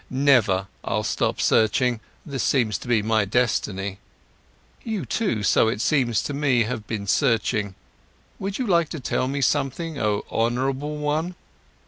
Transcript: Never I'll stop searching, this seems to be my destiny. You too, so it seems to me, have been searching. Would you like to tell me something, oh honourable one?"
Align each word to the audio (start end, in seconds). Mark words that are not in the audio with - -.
Never 0.09 0.65
I'll 0.83 1.03
stop 1.03 1.39
searching, 1.39 1.99
this 2.25 2.41
seems 2.41 2.79
to 2.79 2.87
be 2.87 3.03
my 3.03 3.23
destiny. 3.23 3.99
You 4.83 5.05
too, 5.05 5.43
so 5.43 5.67
it 5.67 5.79
seems 5.79 6.23
to 6.23 6.33
me, 6.33 6.63
have 6.63 6.87
been 6.87 7.05
searching. 7.05 7.75
Would 8.39 8.57
you 8.57 8.65
like 8.65 8.89
to 8.89 8.99
tell 8.99 9.27
me 9.27 9.41
something, 9.41 9.99
oh 9.99 10.25
honourable 10.31 10.97
one?" 10.97 11.35